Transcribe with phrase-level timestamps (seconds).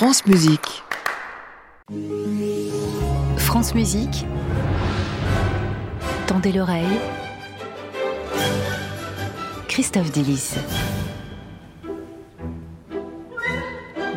[0.00, 0.82] France Musique.
[3.36, 4.24] France Musique.
[6.26, 6.86] Tendez l'oreille.
[9.68, 10.54] Christophe Delis.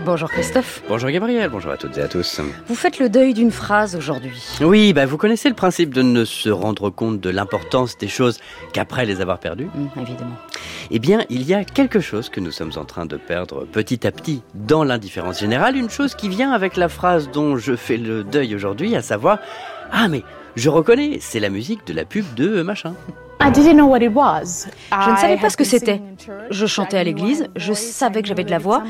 [0.05, 0.81] Bonjour Christophe.
[0.87, 2.39] Bonjour Gabriel, bonjour à toutes et à tous.
[2.67, 4.41] Vous faites le deuil d'une phrase aujourd'hui.
[4.61, 8.39] Oui, bah vous connaissez le principe de ne se rendre compte de l'importance des choses
[8.71, 10.37] qu'après les avoir perdues Mmh, évidemment.
[10.91, 14.05] Eh bien, il y a quelque chose que nous sommes en train de perdre petit
[14.05, 17.97] à petit dans l'indifférence générale, une chose qui vient avec la phrase dont je fais
[17.97, 19.39] le deuil aujourd'hui, à savoir
[19.91, 20.23] Ah mais
[20.55, 22.93] je reconnais, c'est la musique de la pub de machin.
[24.91, 26.01] Je ne savais pas ce que c'était.
[26.49, 28.83] Je chantais à l'église, je savais que j'avais de la voix,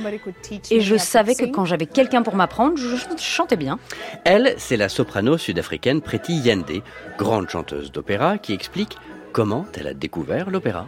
[0.69, 3.79] et je savais que quand j'avais quelqu'un pour m'apprendre, je chantais bien.
[4.25, 6.83] Elle, c'est la soprano sud-africaine Preti Yende,
[7.17, 8.97] grande chanteuse d'opéra, qui explique
[9.31, 10.85] comment elle a découvert l'opéra.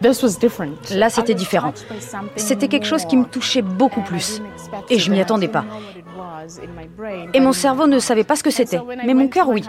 [0.00, 1.72] Là, c'était différent.
[2.36, 4.40] C'était quelque chose qui me touchait beaucoup plus.
[4.90, 5.64] Et je m'y attendais pas.
[7.34, 9.62] Et mon cerveau ne savait pas ce que c'était, mais mon cœur, oui.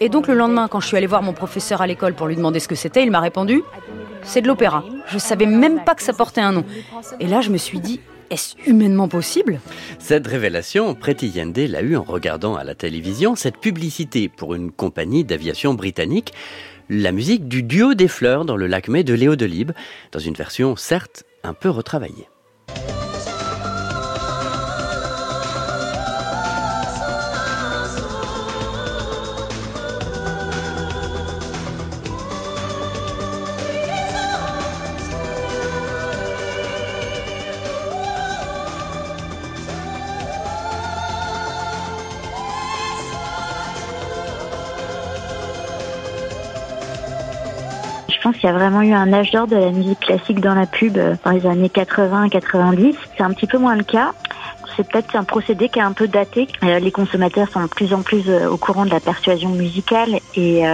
[0.00, 2.36] Et donc le lendemain, quand je suis allée voir mon professeur à l'école pour lui
[2.36, 3.62] demander ce que c'était, il m'a répondu
[4.22, 4.84] C'est de l'opéra.
[5.08, 6.64] Je savais même pas que ça portait un nom.
[7.18, 9.60] Et là, je me suis dit Est-ce humainement possible?
[9.98, 14.70] Cette révélation, Preti Yende l'a eue en regardant à la télévision cette publicité pour une
[14.70, 16.32] compagnie d'aviation britannique,
[16.90, 19.70] la musique du duo des fleurs dans le lac Mai de Léo Delibes,
[20.10, 22.28] dans une version certes un peu retravaillée.
[48.20, 50.54] Je pense qu'il y a vraiment eu un âge d'or de la musique classique dans
[50.54, 52.94] la pub euh, dans les années 80-90.
[53.16, 54.12] C'est un petit peu moins le cas.
[54.76, 56.46] C'est peut-être un procédé qui est un peu daté.
[56.62, 60.18] Euh, les consommateurs sont de plus en plus euh, au courant de la persuasion musicale
[60.36, 60.64] et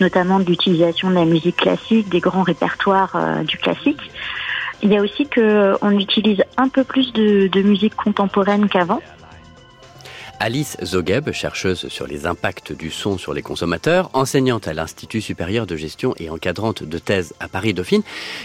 [0.00, 4.00] notamment de l'utilisation de la musique classique, des grands répertoires du classique.
[4.80, 9.00] Il y a aussi que on utilise un peu plus de musique contemporaine qu'avant.
[10.40, 15.66] Alice Zogeb, chercheuse sur les impacts du son sur les consommateurs, enseignante à l'Institut supérieur
[15.66, 18.02] de gestion et encadrante de thèse à Paris Dauphine,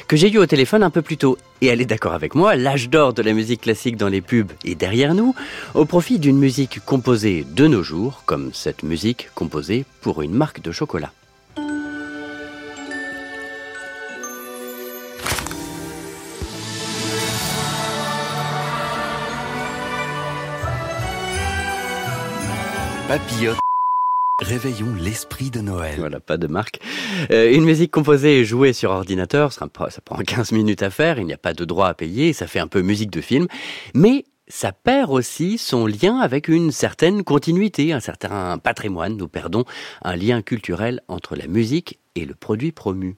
[0.08, 1.38] que j'ai eu au téléphone un peu plus tôt.
[1.62, 4.52] Et elle est d'accord avec moi, l'âge d'or de la musique classique dans les pubs
[4.66, 5.36] est derrière nous,
[5.76, 10.62] au profit d'une musique composée de nos jours, comme cette musique composée pour une marque
[10.62, 11.12] de chocolat.
[23.08, 23.58] Papillote.
[24.41, 25.96] Réveillons l'esprit de Noël.
[25.97, 26.80] Voilà, pas de marque.
[27.31, 30.90] Euh, une musique composée et jouée sur ordinateur, ça prend, ça prend 15 minutes à
[30.90, 33.19] faire, il n'y a pas de droit à payer, ça fait un peu musique de
[33.19, 33.47] film,
[33.94, 39.18] mais ça perd aussi son lien avec une certaine continuité, un certain patrimoine.
[39.18, 39.66] Nous perdons
[40.02, 43.18] un lien culturel entre la musique et le produit promu.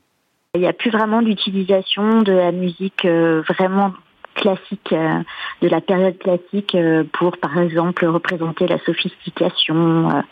[0.55, 3.93] Il n'y a plus vraiment d'utilisation de la musique euh, vraiment
[4.35, 5.19] classique, euh,
[5.61, 10.23] de la période classique euh, pour, par exemple, représenter la sophistication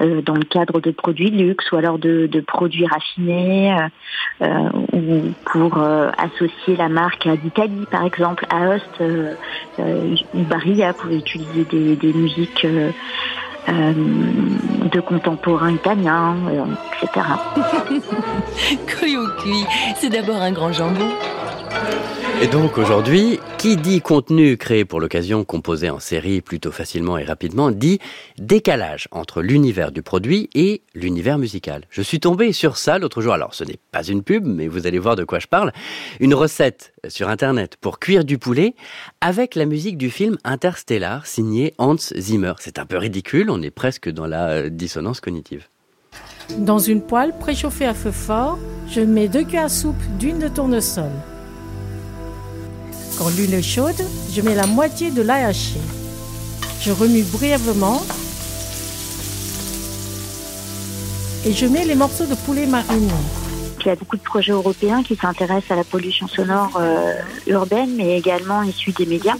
[0.00, 3.76] euh, dans le cadre de produits de luxe ou alors de, produits raffinés
[4.92, 8.76] ou pour associer la marque à l'Italie, par exemple, à
[9.78, 12.66] ou Barilla pour utiliser des, musiques
[14.92, 16.64] de contemporains italiens, euh,
[17.02, 17.26] etc.
[18.86, 19.16] Cuit,
[19.96, 21.08] c'est d'abord un grand jambon.
[22.42, 27.22] Et donc aujourd'hui, qui dit contenu créé pour l'occasion, composé en série plutôt facilement et
[27.22, 28.00] rapidement, dit
[28.36, 31.84] décalage entre l'univers du produit et l'univers musical.
[31.88, 33.32] Je suis tombé sur ça l'autre jour.
[33.32, 35.70] Alors ce n'est pas une pub, mais vous allez voir de quoi je parle.
[36.18, 38.74] Une recette sur Internet pour cuire du poulet
[39.20, 42.54] avec la musique du film Interstellar signé Hans Zimmer.
[42.58, 45.68] C'est un peu ridicule, on est presque dans la euh, dissonance cognitive.
[46.58, 48.58] Dans une poêle préchauffée à feu fort,
[48.90, 51.12] je mets deux cuillères à soupe d'huile de tournesol.
[53.18, 54.02] Quand l'huile est chaude,
[54.34, 55.78] je mets la moitié de l'ail haché.
[56.80, 58.02] Je remue brièvement
[61.44, 63.12] et je mets les morceaux de poulet marinés.
[63.80, 67.14] Il y a beaucoup de projets européens qui s'intéressent à la pollution sonore euh,
[67.48, 69.34] urbaine, mais également issue des médias.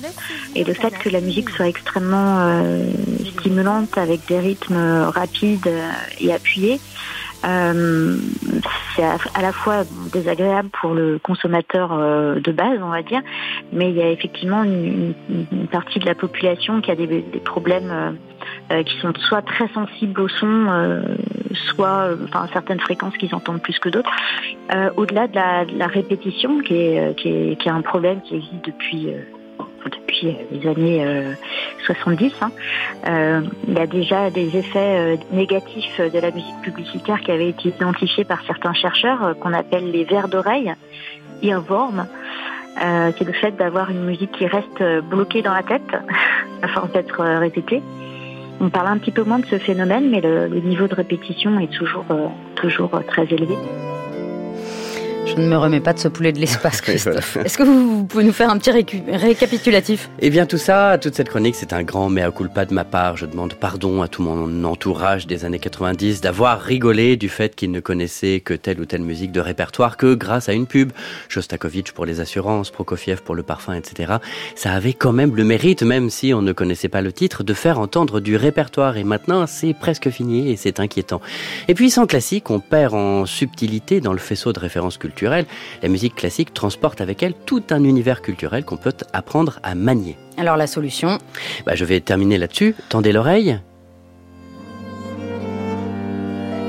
[0.56, 2.84] Et le fait que la musique soit extrêmement euh,
[3.38, 5.90] stimulante avec des rythmes rapides euh,
[6.20, 6.80] et appuyés,
[7.44, 8.16] euh,
[8.94, 13.20] c'est à, la fois désagréable pour le consommateur euh, de base, on va dire,
[13.72, 15.14] mais il y a effectivement une,
[15.70, 18.10] partie de la population qui a des, problèmes euh,
[18.70, 21.02] euh, qui sont soit très sensibles au son,
[21.74, 24.10] soit enfin certaines fréquences qu'ils entendent plus que d'autres.
[24.96, 28.36] Au-delà de la, de la répétition, qui est, qui, est, qui est un problème qui
[28.36, 29.08] existe depuis
[29.84, 31.04] depuis les années
[31.84, 32.32] 70.
[32.40, 32.50] Hein.
[33.68, 38.24] il y a déjà des effets négatifs de la musique publicitaire qui avaient été identifiés
[38.24, 40.72] par certains chercheurs qu'on appelle les vers d'oreille,
[41.42, 42.06] earworm.
[42.78, 45.96] c'est le fait d'avoir une musique qui reste bloquée dans la tête
[46.62, 47.82] à force d'être répétée.
[48.60, 51.72] On parle un petit peu moins de ce phénomène, mais le, niveau de répétition est
[51.72, 52.04] toujours,
[52.54, 53.56] toujours très élevé.
[55.24, 57.36] Je ne me remets pas de ce poulet de l'espace, Christophe.
[57.36, 60.10] Est-ce que vous, pouvez nous faire un petit récapitulatif?
[60.18, 63.16] Eh bien, tout ça, toute cette chronique, c'est un grand mea culpa de ma part.
[63.16, 67.70] Je demande pardon à tout mon entourage des années 90 d'avoir rigolé du fait qu'ils
[67.70, 70.92] ne connaissaient que telle ou telle musique de répertoire que grâce à une pub,
[71.28, 74.14] Shostakovich pour les assurances, Prokofiev pour le parfum, etc.
[74.56, 77.54] Ça avait quand même le mérite, même si on ne connaissait pas le titre, de
[77.54, 78.96] faire entendre du répertoire.
[78.96, 81.20] Et maintenant, c'est presque fini et c'est inquiétant.
[81.68, 85.88] Et puis, sans classique, on perd en subtilité dans le faisceau de références culturelles la
[85.88, 90.16] musique classique transporte avec elle tout un univers culturel qu'on peut apprendre à manier.
[90.36, 91.18] Alors la solution?
[91.66, 92.74] Bah, Je vais terminer là-dessus.
[92.88, 93.58] Tendez l'oreille.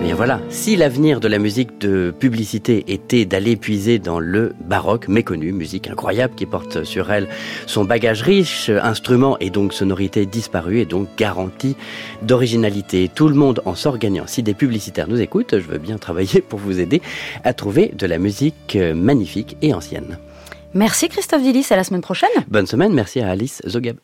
[0.04, 5.08] Mais voilà, si l'avenir de la musique de publicité était d'aller puiser dans le baroque
[5.08, 7.30] méconnu, musique incroyable qui porte sur elle
[7.68, 11.78] son bagage riche, instrument et donc sonorité disparue et donc garantie
[12.22, 13.10] d'originalité.
[13.16, 14.28] Tout le monde en sort gagnant.
[14.28, 17.02] Si des publicitaires nous écoutent, je veux bien travailler pour vous aider
[17.46, 20.18] à trouver de la musique magnifique et ancienne.
[20.74, 22.30] Merci Christophe Dillis, à la semaine prochaine.
[22.50, 23.96] Bonne semaine, merci à Alice Zogab.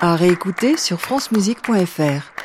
[0.00, 2.35] À réécouter sur francemusique.fr.